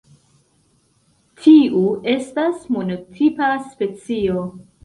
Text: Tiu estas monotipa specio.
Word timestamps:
Tiu 1.43 1.83
estas 2.15 2.65
monotipa 2.79 3.51
specio. 3.71 4.49